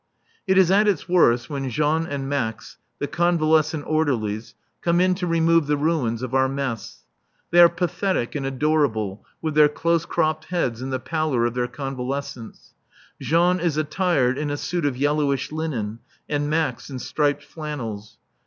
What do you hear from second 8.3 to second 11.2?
and adorable with their close cropped heads in the